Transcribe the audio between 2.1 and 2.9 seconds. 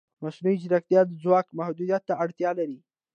اړتیا لري.